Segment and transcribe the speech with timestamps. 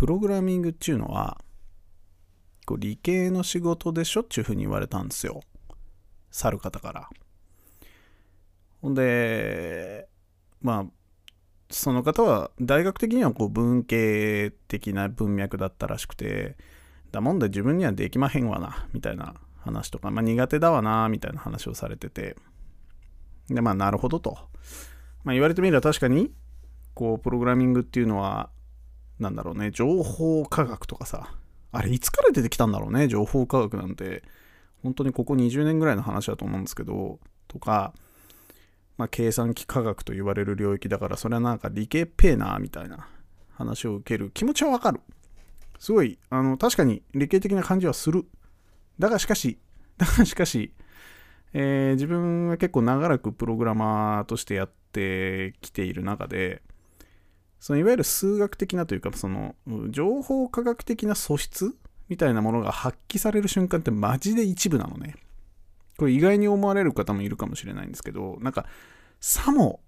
[0.00, 1.36] プログラミングっていうのは、
[2.64, 4.22] こう理系の仕事でしょ？
[4.22, 5.42] っちゅうふうに言われたんですよ。
[6.30, 7.10] 去る方から。
[8.80, 10.08] ほんで、
[10.62, 10.92] まあ、
[11.68, 16.56] その方は大学的にはこう文系的な文脈だったらしくて、
[17.12, 22.36] だもんで自分にはできまへんわな、みたいな話とか、まあ苦手だわな、みたいな話をされてて、
[23.50, 24.38] で、まあなるほどと。
[25.24, 26.32] まあ言われてみれば確かに、
[26.94, 28.48] こう、プログラミングっていうのは、
[29.20, 31.30] なんだろうね、情報科学とかさ、
[31.72, 34.22] あれいつから出てきたんだろうね、情報科学なんて。
[34.82, 37.92] 本当にここ20年ぐらいの話だと思うんですけど、とか、
[38.96, 43.08] まあ、計算機科学と言われる領域だから、それはなんか理系っぺーな、みたいな
[43.52, 45.00] 話を受ける気持ちはわかる。
[45.78, 48.26] すごい、あの、確かに理系的な感じはする。
[48.98, 49.58] だがしかし、
[49.96, 50.72] だがしかし、
[51.52, 56.62] えー、自分は結構長らくプログラマーとしてやってきている中で、
[57.60, 59.54] そのいわゆる数学的なというか、その
[59.90, 61.76] 情報科学的な素質
[62.08, 65.14] みたいなものが発揮される瞬間ってマジで一部なのね。
[65.98, 68.64] これ意外に思われる方もいるかもしれないんですけど、なんか、
[69.20, 69.80] さも、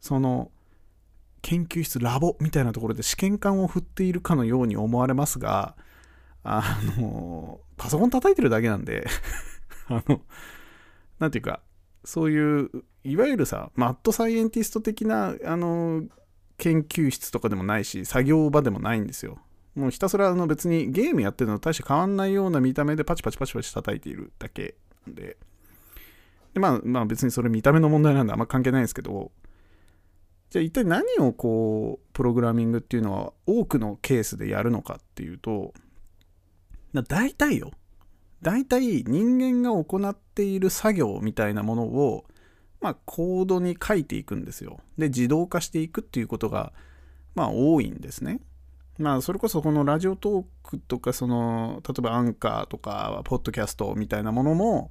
[0.00, 0.50] その、
[1.40, 5.76] 研究室、ラボみたいなところで試験管を振っているかのように思われますが、
[6.42, 9.06] あの、パソコン叩いてるだけなんで
[9.86, 10.22] あの、
[11.20, 11.60] なんていうか、
[12.04, 12.70] そういう、
[13.04, 16.02] いわゆるさ、マッドサイエンティスト的な、あの、
[16.62, 19.38] 研究室とかでもないし、作業場でもないんですよ。
[19.74, 25.38] もうひたすらあの別にゲームやってるのと大して変わんないような見た目でパチパチパチパチ叩いているだけなんで。
[26.54, 29.32] でまあ、まあ別にそれ見た目の問題なんであんま関係ないんですけど、
[30.50, 35.72] じゃあ一体何をこう、プログラミングっていうのは多くのケースでやるのかっていうと、
[37.08, 37.72] 大体よ。
[38.40, 42.24] 大体人間が行っている作業みたいなものを、
[42.82, 44.80] まあコードに書いていくんですよ。
[44.98, 46.72] で、自動化していくっていうことが、
[47.34, 48.40] まあ多いんですね。
[48.98, 54.90] まあ、それこそこのラジオトークとか、その、例えばアンカーとか、ポッドキャストみたいなものも、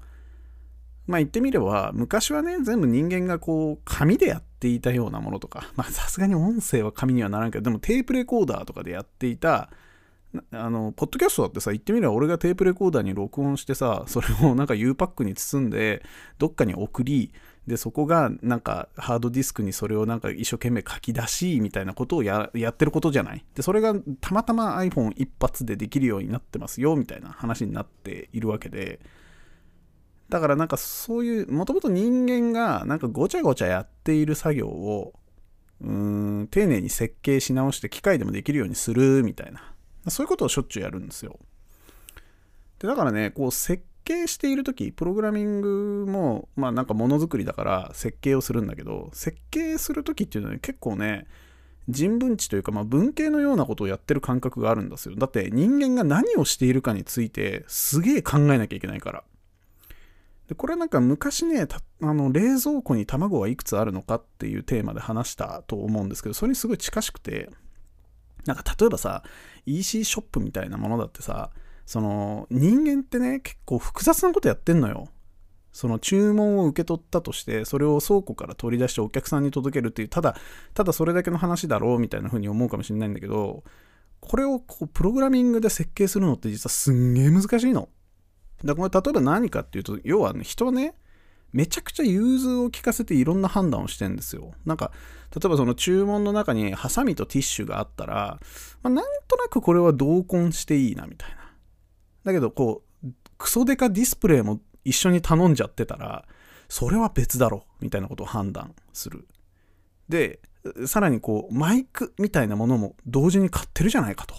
[1.08, 9.70] まあ言ってみれば、昔はね、全部人間がこう、紙でやっていたようなものとか、まあさすがに音声は紙にはならんけど、でもテープレコーダーとかでやっていた、
[10.52, 16.04] あの、ポッドキャストだってさ、言ってみれば俺がテープレコーダーに録音してさ、それをなんか U パックに包んで、
[16.38, 17.34] どっかに送り、
[17.68, 23.46] で、そこがなんかハードディスクにそれをなんか一生懸命書き出し、みたいなことをやってることじゃない？
[23.56, 29.00] で、それがたまたま iPhone 一発でできるようになってますよ、みたいな話になっているわけで、
[30.30, 35.14] だからなんかそういう、もともと人間がなんかごちゃごちゃやっている作業を、
[35.82, 39.62] うーん、丁寧に設計し直して機械でもできるようにするみたいな。
[40.08, 41.38] そういうことをしょっちゅうやるんですよ。
[42.80, 51.28] で、だからね、こう設計している時プログラミングもまあなんかものづくりだから設計をするんだけど設計する時っていうのは、ね、結構ね
[51.90, 55.16] 人文知というか、まあ、文系のようなことをやってる感覚があるんですよ。
[55.16, 59.24] だって人間が何をしているかについてすげえ考えなきゃいけないから。
[60.48, 61.66] でこれなんか昔ね
[62.02, 67.50] あの冷蔵庫に卵はいくつあるのかっていうテーマで話したと思うんですけどそれにすごい近しくて
[68.46, 69.24] なんか例えばさ
[69.66, 71.52] EC ショップみたいなものだってさ
[71.92, 75.10] その人間ってね結構複雑なことやってんのよ
[75.74, 80.38] その注文を受け取ったとしてそれを倉庫から取り出してお客さんに届けるっていうただ
[80.74, 83.66] ただそれだけの話だろうみたいな風に思うかもしれないんだけど
[84.22, 87.90] これをこうプログラミングで設計するのって実はすんげえ難しいの
[88.64, 90.96] だからこれ例えば何かっていうと要は、ね、人はね
[91.52, 94.54] めちゃくちゃ融通を利かせていろんな判断をしてんですよ。
[94.66, 94.94] なんか、
[95.36, 98.40] 例えばその注文の中にハサミとティッシュがあったら、
[98.84, 101.41] まあ、なんとなくこれは同梱していいなみたいな。
[102.24, 106.26] だけど、こう、クソデカディスプレイも一緒に頼んじゃってたら、
[106.70, 109.28] それは別だろ、みたいなことを判断する。
[110.10, 110.40] で、
[110.86, 114.36] さらにこう、マイクみたいなものも同時に買ってるじゃないかと。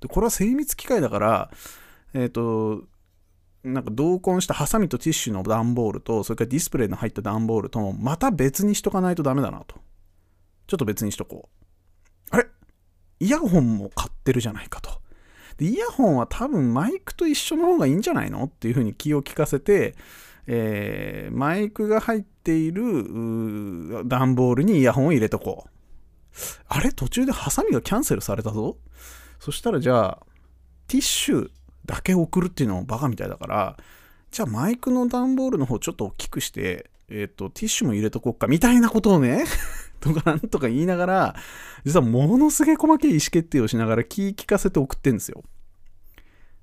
[0.00, 1.50] で、これは精密機械だから、
[2.14, 2.84] えっ、ー、と、
[3.64, 9.76] なんか同梱したハサミとティッシュの段ボールと、それからディスプレイの入った段ボールとも、また別にしとかないとダメだなと。
[10.66, 11.48] ちょっと別にしとこ
[12.32, 12.36] う。
[12.36, 12.46] あれ？
[13.20, 15.02] イヤホンも買ってるじゃないかと。
[15.58, 19.94] で、イヤホンは多分マイクと一緒の方がいいんじゃないのっていうふうに気を利かせて、
[20.46, 25.70] えー、マイクが入っている段ボールにイヤホンを入れとこう。
[26.68, 26.92] あれ？
[26.92, 28.78] 途中でハサミがキャンセルされたぞ。
[29.40, 30.26] そしたらじゃあ、
[30.86, 31.50] ティッシュ
[31.84, 33.76] だけ送るっていうのもバカみたいだから、
[34.30, 39.44] じゃあマイクの段ボールの方ちょっと大きくして、えっ、ー、と、ティッシュも入れとこうか、みたいなことをね。
[40.00, 41.36] とかなんとか言いながら、
[41.84, 45.42] 実はものすげえ細けい意思決定をしながら気利かせて送ってんですよ。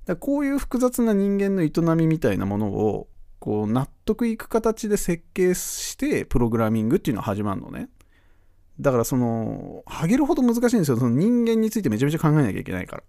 [0.06, 3.08] だこういう複雑な人間の営みみたいなものを、
[3.40, 7.90] こう納得いく形で設計してプログラミングっていうのは始まるのね。
[8.80, 10.98] だからその、ハゲるほど難しいんですよ。
[10.98, 13.04] その人間についてめちゃめちゃ考えなきゃいけないから。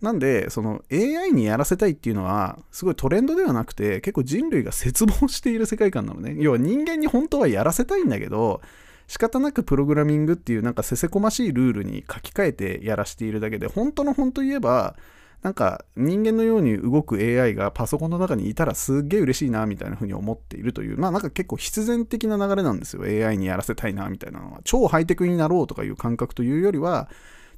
[0.00, 6.34] なんで、その AI にやらせたいっていうのは、すごいトレンドではなくて、結構人類が絶望している世界観なのね。
[6.38, 8.60] 要は人間に本当はやらせたいんだけど、
[9.06, 14.96] 仕方なくプログラミングっていうなんかせせこましいルールに書き換えてやらしているだけで、本当の本当言えば、
[15.42, 23.02] なんか人間のように動く AI がパソコンの中にいたらすっげえ嬉しいなみたいな風に思っているという、まあなんか結構必然的な流れなんですよ。
[23.02, 24.60] AI にやらせたいなみたいなのは。
[24.64, 27.10] 超ハイテクになろうとかいう感覚というよりは、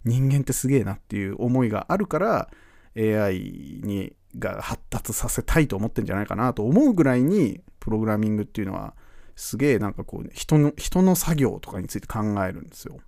[0.04, 2.48] 人間ってすげえなっていう思いがあるから、
[2.96, 8.94] AI にが発達させたいと思ってんじゃないかなと思うぐらいに、プログラミングっていうのは、
[9.37, 12.99] すげえなんかこう、人の、人の作業とかについて考えるんですよ。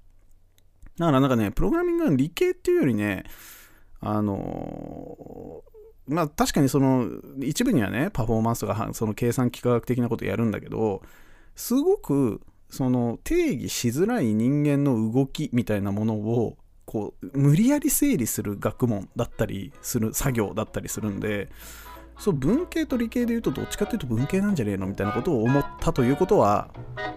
[0.98, 3.24] だからなんかね、プログラミングの理系っていうよりね、
[4.00, 5.62] あの
[6.06, 7.06] まあ確かにその
[7.40, 11.02] 一部にはねパフォーマンスとかその計算幾何学的なことやるんだけど
[11.54, 12.40] すごく
[12.70, 21.50] その定義しづらい人間の動きみたいなものをこう無理やり整理する学問だったりする作業だったりするんで
[22.18, 26.68] そう文系と理系で言うとどっちかというと文系なんじゃねえのみたいなことを思ったということは、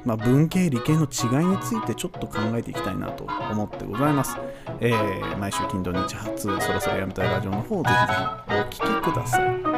[0.06, 4.38] まあ、文系理系の違いについてちょっと考えていきたいなと思ってございます。
[4.80, 8.14] えー、毎週金土日発そろそろやめたいラジオの方をぜひぜ
[8.78, 9.71] ひお聴きください。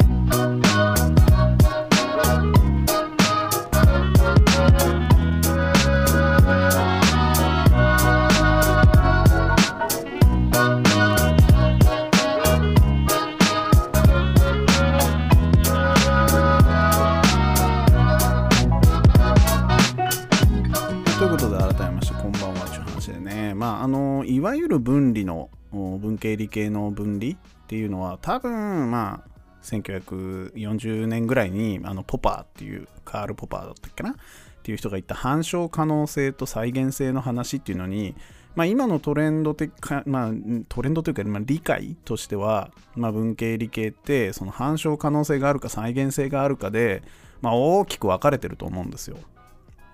[22.04, 29.30] したこんばんはといわゆる分離の文系理系の分離っていうのは多分まあ
[29.64, 34.12] 1940年ぐらいにあのポパーっていうカール・ポパーだったっけな？
[34.12, 34.16] っ
[34.64, 38.16] ていう人が言った反証可能性と再現性の話っていうのに、
[38.56, 39.72] まあ、今のトレンド的
[40.06, 40.32] まあ、
[40.68, 47.02] トレンドというか、まあ、理解としては、まあ、文系理系ってその反証可能性があるか再現性があるかで、
[47.42, 49.18] まあ、大きく分かれてると思うんですよ。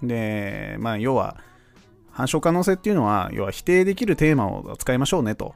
[0.02, 1.38] で、まあ、要は
[2.20, 5.56] 反証可能性っていうのは、要は否定できるテーマを使いましょうねと。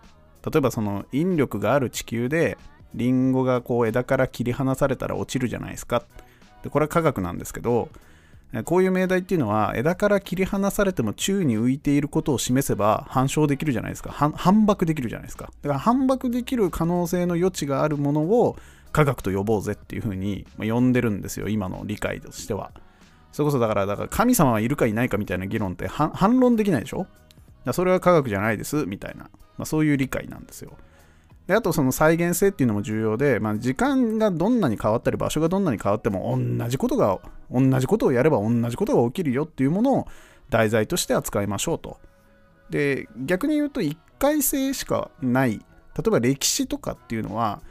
[0.49, 2.57] 例えばその引力がある地球で、
[2.95, 6.03] リンゴがこう枝から切り離されたら落ちるじゃないですか。
[6.63, 7.89] で、これは科学なんですけど、
[8.63, 14.11] こういう命題っていうのは枝から切り離されても宙に浮いていることを示せば反証できるじゃないですか。
[14.11, 14.31] 反
[14.65, 15.51] 駁できるじゃないですか。
[15.63, 18.55] だから反駁できる可能性の余地があるものを
[18.93, 21.49] 科学と呼ぼうぜっていうふうに呼んでるんですよ。
[21.49, 22.71] 今の理解としては。
[23.33, 27.07] それこそだから、だから神様はいるかいないかみたいな議論って反論できないでしょ？
[27.73, 29.29] それは科学じゃないですみたいな、ま
[29.63, 30.77] あ、そういう理解なんですよ。
[31.47, 37.19] であとその再現性っていうのも重要で、まあ、時間がどんなに変わったり場所がどんなに変わっても同じことが
[37.51, 40.07] 同じことをやれば同じことが起きるよっていうものを
[40.49, 41.99] 題材として扱いましょうと。
[42.69, 47.61] で逆に言うと一回性しかない例えば歴史とかっていうのは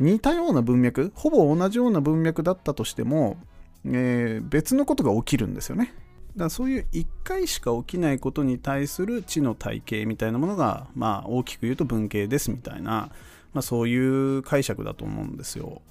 [0.00, 3.36] 似たような文脈ほぼ同じような文脈だったとしても
[3.84, 5.94] えー、別のことが起きるんですよね。
[6.36, 13.10] だからそういう1回しか起きないことに対する知の体系みたいなものが、まあ、大きく言うと文系ですみたいな、
[13.52, 15.82] まあ、そういう解釈だと思うんですよ。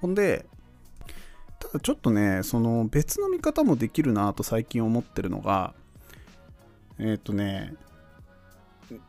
[0.00, 0.46] ほんで、
[1.60, 5.74] ただちょっとね、その別の見方もできるなと最近思ってるのが、
[6.98, 7.74] えっ、ー、とね、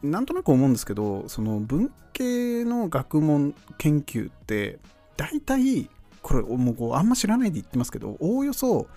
[0.04, 4.80] なんとなく思うんですけど、その文系の学問研究って、
[5.16, 5.90] 大体
[6.21, 8.88] これもうあんま知らないで言ってますけどおおよそ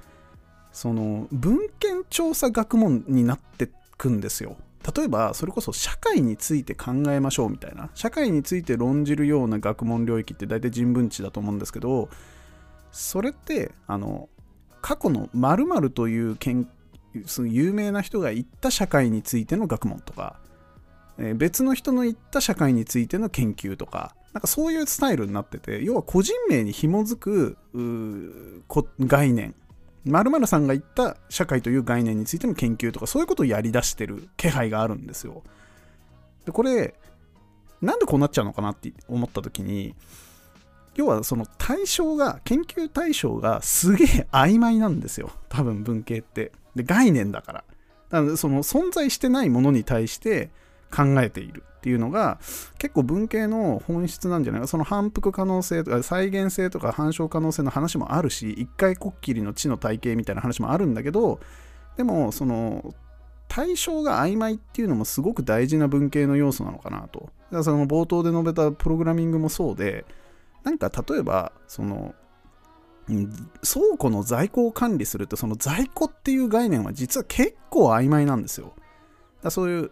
[0.72, 4.56] その文献調査学問になってくんですよ。
[4.96, 7.90] 例えばそれこそ社会について考えましょうみたいな。
[7.94, 12.08] 社会について論じるような学問領域って大体人文知だと思うんですけど
[12.90, 14.28] それってあの
[14.80, 16.68] 過去の〇〇という研
[17.26, 20.36] その有名な人が言った社会についての学問とか、
[21.18, 27.58] えー、別の人の言った社会についての研究とかなんかそういうスタイルになってて、要は個人名に紐づく
[29.00, 29.54] 概念、
[30.04, 35.42] 〇〇さんが言った社会という概念についての研究とか、そういうことをやり出してる気配があるんですよ。
[36.44, 36.94] で、これ、
[37.80, 39.94] なんでこうなっちゃうのかなって思った時に、
[40.94, 45.30] 要はその対象が、研究対象がすげえ曖昧なんですよ。
[45.48, 46.52] 多分文系って。
[46.74, 47.64] で、概念だから。
[48.08, 50.50] だからその存在してないものに対して
[50.94, 51.64] 考えている。
[51.78, 52.38] っていうのが
[52.78, 61.40] 結構文系の本質なんじゃないかその反復可能性とか再現性とか反証可能性の話もあるし一回こっきりの知の体系みたいな話もあるんだけど
[61.96, 62.94] でもその
[63.54, 67.20] 対象が曖昧っていうのもすごく大事な文系の要素なのかなと。
[67.20, 70.06] だからその冒頭で述べたプログラミングもそうで、
[70.64, 72.14] なんか例えば、その、
[73.08, 78.72] 倉庫の在庫を管理するってその在庫っていう概念は実は結構曖昧なんですよ。
[79.42, 79.90] だそういう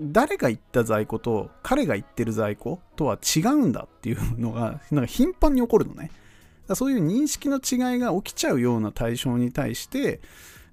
[0.00, 6.10] 誰が言った在庫と彼が言ってる在庫とは違うんだっていうのがなんか頻繁に起こるのね。
[6.66, 10.20] だそういう認識の違いが起きちゃうような対象に対して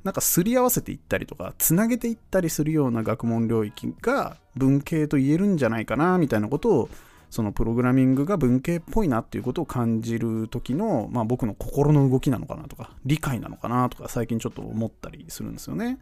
[0.04, 6.90] なんかすり合わせていったりとかつなげていったりするような学問領域が文系と言えるんじゃないかなみたいなことを
[7.30, 16.00] そのプログラミングが文系っぽいなっていうことを感じる時の、まあ、僕の心の動きなのかなとか理解なのかなとか最近ちょっと思ったりするんですよね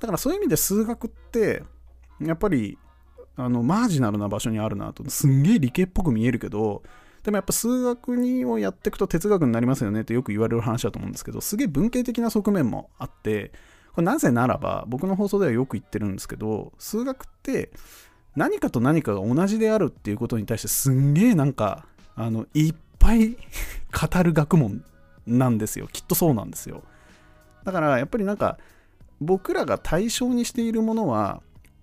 [0.00, 1.62] だからそういう意味で数学って
[2.20, 2.78] やっぱり
[3.36, 5.08] あのマージナルな場所にあるなと。
[5.10, 6.82] すんげえ理系っぽく見えるけど
[7.24, 13.50] でもやっぱ数学にをやっていくと哲学になりますよねってよく言われる話だと思うんですけどすげえ文系的な側面もあって
[13.94, 17.70] これなぜならば僕の放送ではよく言ってるんですけど数学って
[18.36, 23.36] 何かと何かが同じであるっていうことに対してすんげえなんかあのいっぱい
[23.92, 24.84] 語る学問
[25.26, 25.88] なんですよ。
[25.92, 26.82] きっとそうなんですよ。
[27.64, 28.58] だからやっぱりなんか
[29.20, 31.42] 僕らが対象にしているものは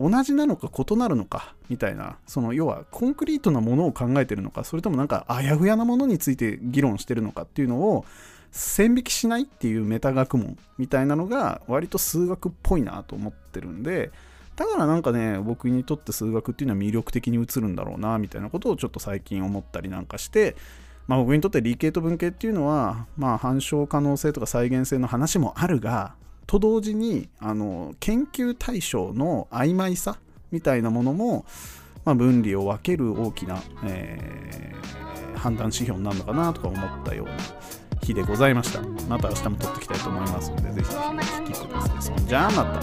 [0.10, 8.06] 同じなのか異なるのかみたいなその要はコンクリートなものを考えてるのかそれともなんかあやふやなものについて議論してるのかっていうのを
[8.52, 14.12] 線引きしないっていうメタ学問みたいなのが割と数学っぽいなと思ってるんで
[14.56, 20.56] だからなんかね、僕にとって数学っていうのは魅力的に映るんだろうな、みたいなことをちょっと最近思ったりなんかして、
[21.08, 26.14] まあ僕にとって理系と文系っていうのは、まあ反証可能性とか再現性の話もあるが、
[26.52, 30.18] と同時に、あの、研究対象の曖昧さ
[30.52, 31.46] みたいなものも、
[32.04, 37.38] まあ、分離を分ける大きな、えー、判断指標になるのかなとか思ったような
[38.04, 38.82] 日でございました。
[39.08, 40.98] また明日も撮っていきたいと思いますので、ぜひお聴
[41.54, 42.02] きください。
[42.02, 42.82] そんじゃあまた。